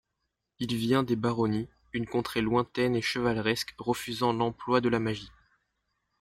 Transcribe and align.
Il 0.57 0.73
vient 0.75 1.03
des 1.03 1.15
Baronnies, 1.15 1.69
une 1.93 2.07
contrée 2.07 2.41
lointaine 2.41 2.95
et 2.95 3.03
chevaleresque 3.03 3.75
refusant 3.77 4.33
l'emploi 4.33 4.81
de 4.81 4.89
la 4.89 4.97
magie. 4.99 5.29